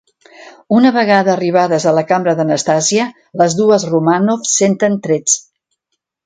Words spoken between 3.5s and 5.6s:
dues Romànov senten trets.